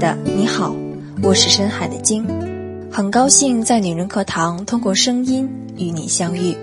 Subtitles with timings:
[0.00, 0.74] 的，你好，
[1.22, 2.26] 我是深海的鲸，
[2.90, 5.46] 很高兴在女人课堂通过声音
[5.76, 6.56] 与你相遇。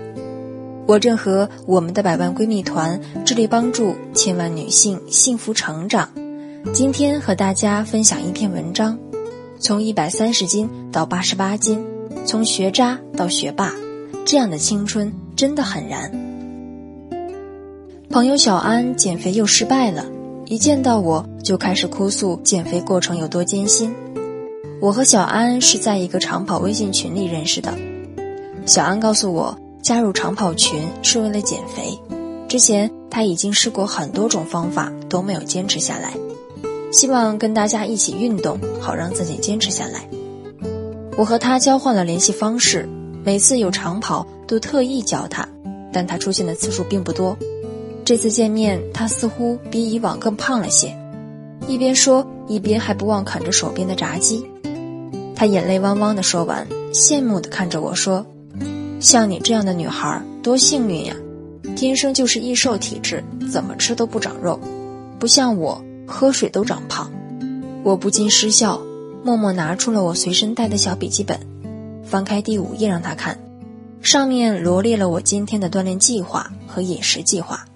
[0.88, 6.08] 我正和我们的百万闺蜜团致力帮助千万女性幸福成长。
[6.72, 8.98] 今天和大家分享一篇文章：
[9.60, 11.80] 从一百三十斤到八十八斤，
[12.26, 13.72] 从学渣到学霸，
[14.26, 16.10] 这样的青春真的很燃。
[18.10, 20.04] 朋友小安减肥又失败了，
[20.46, 23.90] 一见到我就开始哭诉减肥过程有多艰辛。
[24.82, 27.74] 我和小安是在一个长跑微信群里认识的，
[28.66, 31.98] 小安告诉我加入长跑群是为了减肥，
[32.48, 36.12] 之前他已经试过很多种方法都没有坚持下来。
[36.92, 40.06] 希望跟大家一起运动，好让自己坚持下来。
[41.16, 42.86] 我和他交换了联系方式，
[43.24, 45.48] 每次有长跑都特意叫他，
[45.90, 47.34] 但他出现的次数并不多。
[48.04, 50.94] 这次见面，他似乎比以往更胖了些，
[51.68, 54.44] 一边说一边还不忘啃着手边的炸鸡。
[55.36, 58.26] 他眼泪汪汪地说完，羡慕地看着我说
[58.98, 61.14] ：“像你这样的女孩多幸运呀，
[61.76, 64.58] 天生就是易瘦体质，怎么吃都不长肉，
[65.20, 67.12] 不像我。”喝水都长胖，
[67.82, 68.80] 我不禁失笑，
[69.22, 71.38] 默默拿出了我随身带的小笔记本，
[72.02, 73.38] 翻开第五页让他看，
[74.00, 77.66] 上面罗列了我今天的锻炼计划和饮食计划。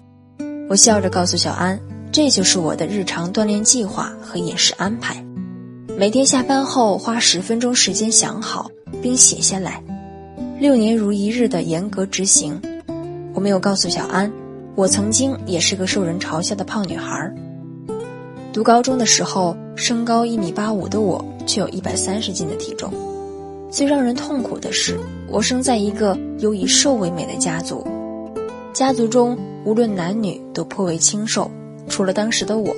[0.67, 1.79] 我笑着告诉小安，
[2.13, 5.25] 这就是我的日常锻炼计划和饮食安排，
[5.97, 8.69] 每天下班后花十分钟时间想好
[9.01, 9.83] 并写下来，
[10.59, 12.61] 六年如一日的严格执行。
[13.33, 14.31] 我没有告诉小安，
[14.75, 17.33] 我曾经也是个受人嘲笑的胖女孩。
[18.53, 22.93] 读高中的时候，身高一米八五的我，却有一百三十斤的体重。
[23.71, 27.83] 最让人痛苦的是，我生在一个有以瘦为美的家族，
[28.71, 29.35] 家族中
[29.65, 31.49] 无论男女都颇为清瘦，
[31.93, 32.75] 除了当时的我。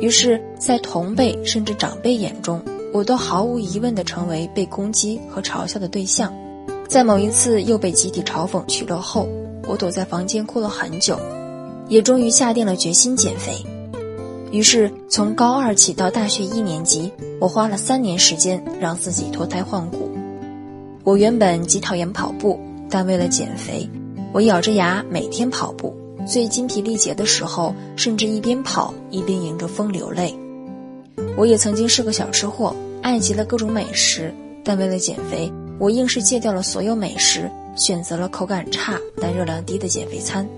[0.00, 2.62] 于是，在同辈甚至长辈眼中，
[2.92, 6.32] 我都毫无疑问地成为被攻击和嘲笑的对象。
[6.86, 9.28] 在某一次又被集体嘲讽取乐后，
[9.66, 11.18] 我躲在房间哭了很久，
[11.88, 13.56] 也终于下定了决心减肥。
[14.52, 17.10] 于是，从高二起到大学一年级，
[17.40, 20.08] 我花了三年时间让自己脱胎换骨。
[21.02, 22.56] 我原本极讨厌跑步，
[22.88, 23.90] 但为了减肥，
[24.32, 25.92] 我咬着牙每天跑步。
[26.26, 30.34] 最筋疲力竭的时候，甚至一边跑一边迎着风流泪。
[31.36, 34.32] 我也曾经是个小吃货，爱极了各种美食，
[34.64, 40.48] 但为了减肥，我硬是戒掉了所有美食，选择了口感差但热量低的减肥餐。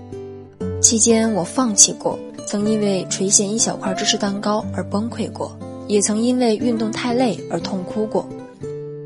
[0.81, 2.17] 期间，我放弃过。
[2.47, 8.27] 曾因为垂涎一小块芝士蛋糕而崩溃过，也曾因为运动太累而痛哭过。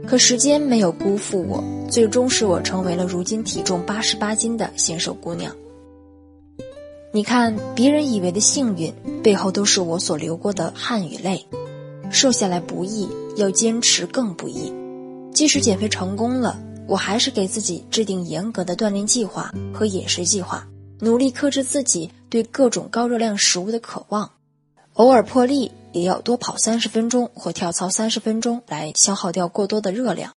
[0.05, 5.55] 可时间没有辜负我，最终使我成为了如今体重八十八斤的纤瘦姑娘。
[7.11, 8.93] 你看，别人以为的幸运，
[9.23, 11.43] 背后都是我所流过的汗与泪。
[12.11, 14.71] 瘦下来不易，要坚持更不易。
[15.33, 20.67] 即使减肥成功了，我还是给自己制定严格的锻炼计划和饮食计划。
[20.99, 24.29] 努力克制自己对各种高热量食物的渴望，
[24.93, 30.31] 偶尔破例也要多跑三十分钟或跳操三十分钟来消耗掉过多的热量。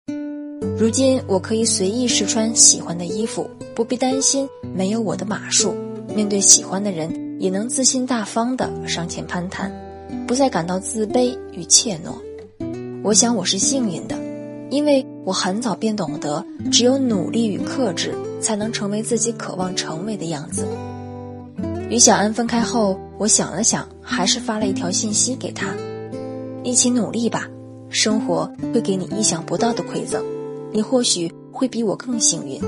[0.79, 5.75] 如今我可以随意试穿喜欢的衣服，不必担心没有我的码数。
[6.21, 9.73] 面对喜欢的人，也能自信大方地上前攀谈，
[10.27, 12.13] 不再感到自卑与怯懦。
[13.03, 14.15] 我想我是幸运的，
[14.69, 18.15] 因为我很早便懂得，只有努力与克制。
[18.39, 20.67] 才能成为自己渴望成为的样子。
[21.91, 25.75] 与小安分开后，我想了想，还是发了一条信息给他
[26.65, 27.47] ：“一起努力吧，
[27.91, 30.23] 生活会给你意想不到的馈赠，
[30.73, 32.61] 你或许会比我更幸运。”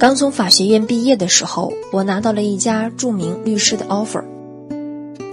[0.00, 4.24] 刚从法学院毕业的时候，我拿到了一家著名律师的 offer，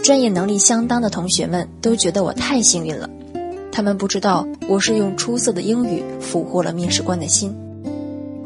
[0.04, 3.10] 专业能力相当的同学们都觉得我太幸运了，
[3.72, 7.56] 他们不知道我是用出色的英语俘获了面试官的心。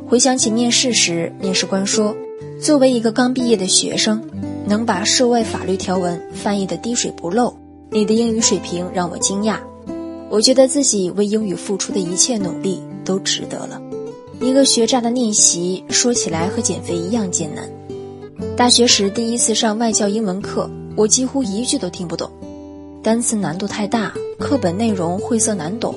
[0.07, 2.15] 回想起面试时，面试官说
[2.61, 4.21] ：“作为一个刚毕业的学生，
[4.67, 7.51] 能把涉外法律条文翻译的滴水不漏，
[7.89, 9.57] 你的英语水平让我惊讶。
[10.29, 13.81] 我觉得自己为英语付出的一切努力都值得了。
[14.41, 17.69] 一个学渣的逆袭，说起来和减肥一样艰难。
[18.57, 22.31] 大学时第一次上外教英文课，我几乎一句都听不懂，
[23.03, 25.93] 单词难度太大，课本内容晦涩难懂。”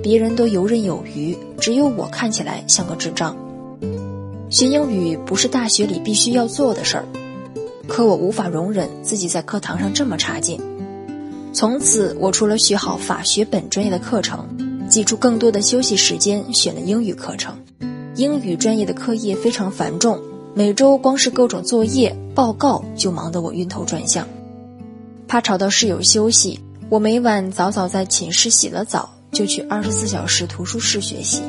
[0.00, 3.36] 别人都游刃有余，只有我看起来像个智障。
[4.48, 7.04] 学英语不是大学里必须要做的事儿，
[7.88, 10.60] 可我无法容忍自己在课堂上这么差劲。
[11.52, 14.46] 从此，我除了学好法学本专业的课程，
[14.88, 17.56] 挤出更多的休息时间选了英语课程。
[18.14, 20.20] 英语专业的课业非常繁重，
[20.52, 24.28] 每周光是各种作业报告就忙得我晕头转向。
[25.26, 26.60] 怕吵到室友休息，
[26.90, 31.40] 我每晚早早在寝室洗了澡，就去二十四小时图书室学习。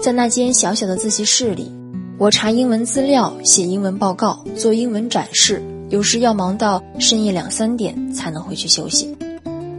[0.00, 1.70] 在那间小小的自习室里，
[2.16, 9.14] 我查英文资料、写英文报告、做英文展示，有时要忙到深夜两三点才能回去休息。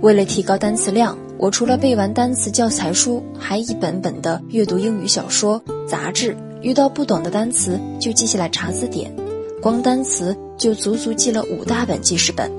[0.02, 6.36] 为了提高单词量，我除了背完单词教材书，还一本本的阅读英语小说、杂志。
[6.62, 9.14] 遇到不懂的单词就记下来查字典，
[9.62, 12.52] 光单词就足足记了五大本记事本。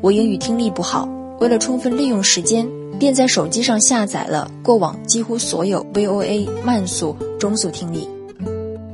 [0.00, 1.08] 我英语听力不好，
[1.40, 2.68] 为了充分利用时间，
[2.98, 8.08] 便在手机上下载了过往几乎所有 VOA 慢速、中速听力。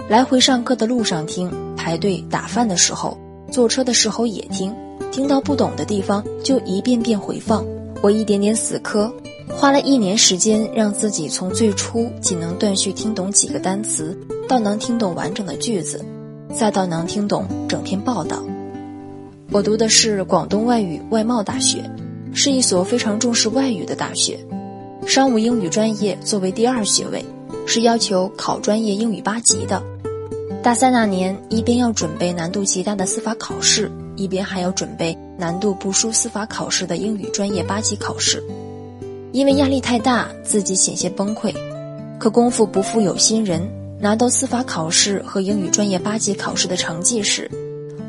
[0.09, 3.19] 来回上课的路上听，排队打饭的时候，
[3.53, 4.75] 坐车的时候也听。
[5.13, 7.65] 听到不懂的地方就一遍遍回放。
[8.03, 9.13] 我一点点死磕。
[9.49, 14.17] 花了一年时间，让自己从最初仅能断续听懂几个单词，
[14.49, 16.05] 到能听懂完整的句子，
[16.57, 18.43] 再到能听懂整篇报道。
[19.51, 21.91] 我读的是广东外语外贸大学，
[22.33, 24.39] 是一所非常重视外语的大学。
[25.05, 27.25] 商务英语专业作为第二学位，
[27.67, 29.83] 是要求考专业英语八级的。
[30.63, 38.41] 大三那年，一边要准备难度极大的司法考试，一边还要准备难度不输司法考试的英语专业八级考试。
[39.33, 41.55] 因为压力太大，自己险些崩溃。
[42.19, 43.67] 可功夫不负有心人，
[43.99, 47.51] 拿到司法考试和英语专业八级考试的成绩时，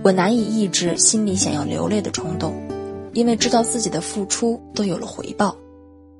[0.03, 2.53] 我难以抑制心里想要流泪的冲动，
[3.13, 5.55] 因为知道自己的付出都有了回报。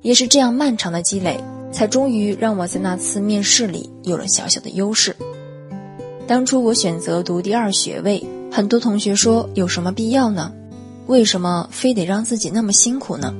[0.00, 1.38] 也是这样漫长的积累，
[1.70, 5.14] 才终于让我在那次面试里有了小小的优势。
[6.26, 10.52] 当初我选择读第二学位，很多同学说有什么必要呢？
[11.12, 13.34] 为什么非得让自己那么辛苦呢？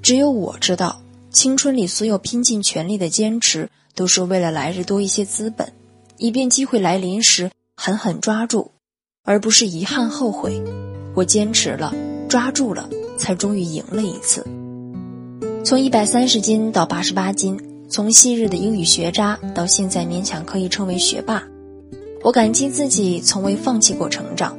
[0.00, 5.70] 只有我知道，青春里所有拼尽全力的坚持，都是为了来日多一些资本，
[6.16, 8.70] 以便机会来临时狠狠抓住，
[9.22, 10.62] 而不是遗憾后悔。
[11.14, 11.94] 我坚持了，
[12.26, 12.88] 抓住了，
[13.18, 14.42] 才终于赢了一次。
[15.62, 21.46] 从一百三十斤到八十八斤，从昔日的英语学渣到现在勉强可以称为学霸，
[22.22, 24.56] 我感激自己从未放弃过成长。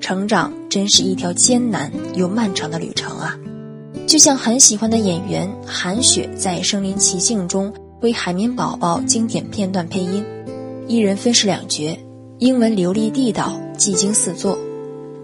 [0.00, 3.38] 成长真是一条艰难又漫长的旅程啊！
[4.06, 10.24] 就像很喜欢的演员韩雪在《身临其境》中为海绵宝宝经典片段配音，
[10.88, 11.96] 一人分饰两角，
[12.38, 14.58] 英文流利地道，技惊四座。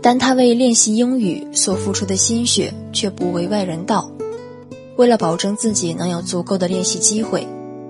[0.02, 4.08] 但她为练习英语所付出的心血却不为外人道。
[4.96, 7.44] 为了保证自己能有足够的练习机会，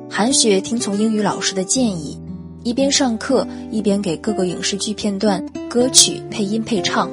[0.09, 2.19] 韩雪听从英语老师的建议，
[2.62, 5.44] 一边上课一边给各个影视剧片段、
[5.76, 7.11] 歌曲配音配唱，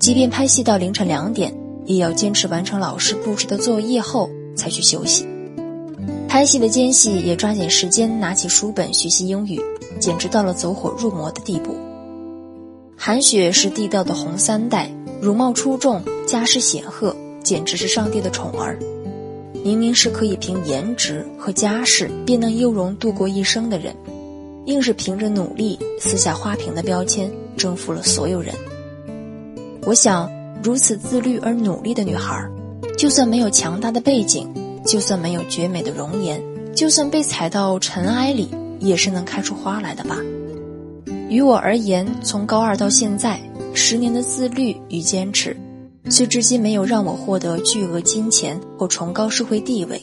[0.00, 1.54] 即便拍戏到凌晨两点。
[1.84, 5.24] 也要坚持完成老师布置的作业后才去休息。
[6.26, 9.60] 拍戏的间隙也抓紧时间拿起书本学习英语，
[10.00, 11.76] 简直到了走火入魔的地步。
[12.96, 14.90] 韩雪是地道的红三代，
[15.20, 17.14] 容貌出众，家世显赫，
[17.44, 18.76] 简直是上帝的宠儿。
[19.62, 23.94] 明明是可以凭颜值和家世便能优容度过一生的人，
[24.66, 28.54] 硬是凭着努力撕下花瓶的标签，征服了所有人。
[29.84, 30.30] 我想。
[30.64, 32.48] 如此自律而努力的女孩，
[32.96, 34.46] 就算没有强大的背景，
[34.86, 36.40] 就算没有绝美的容颜，
[36.72, 40.16] 就算被踩到尘埃里，也是能开出花来的吧。
[41.28, 43.40] 于我而言，从高二到现在，
[43.74, 45.56] 十年的自律与坚持，
[46.08, 50.00] 虽至今没有让我获得巨额金钱或崇高社会地位。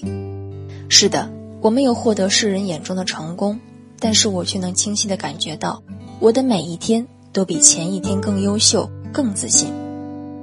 [0.90, 3.58] 是的，我没有获得世人眼中的成功，
[3.98, 5.82] 但是我却能清晰地感觉到，
[6.20, 7.08] 我的每一天
[7.40, 9.72] 都比前一天更优秀、更自信。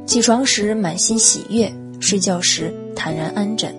[0.07, 3.71] 起床时满心喜悦，睡觉时坦然安枕。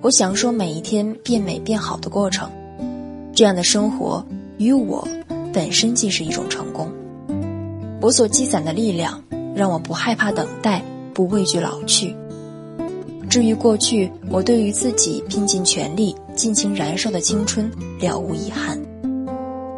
[0.00, 2.50] 我享受每一天变美变好的过程。
[3.32, 4.26] 这样的生活
[4.58, 5.06] 与我
[5.52, 6.90] 本身即是一种成功。
[8.00, 9.22] 我所积攒的力量
[9.54, 10.82] 让我不害怕等待，
[11.14, 12.16] 不畏惧老去。
[13.30, 17.70] 至于过去，我对于自己拼尽全力、尽情燃烧的青春
[18.00, 18.76] 了无遗憾。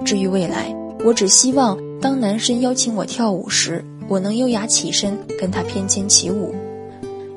[0.07, 3.85] 至于未来，我只希望当男生邀请我跳舞时。
[4.11, 6.55] 我能优雅起身跟他翩跹起舞，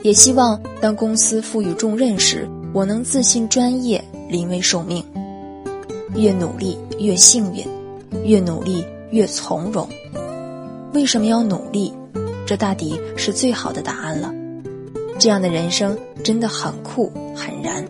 [0.04, 5.04] 也希望当公司赋予重任时，我能自信专业，临危受命。
[6.16, 7.68] 越努力越幸运，
[8.24, 9.86] 越努力越从容。
[10.94, 11.94] 为什么要努力？
[12.46, 14.34] 这大抵是最好的答案了。
[15.20, 17.86] 这样的人生真的很酷很燃。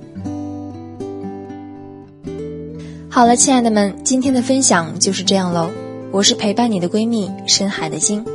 [3.12, 5.70] 好了，亲爱的们，今天的分享就是这样喽。
[6.14, 8.26] 我是陪伴你的闺蜜深海的鲸。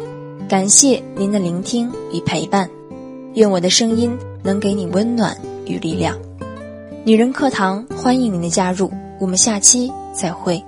[0.49, 2.71] 感谢您的聆听与陪伴，
[3.35, 6.17] 愿我的声音能给你温暖与力量。
[7.05, 8.91] 女人课堂欢迎您的加入，
[9.21, 10.65] 我们下期再会。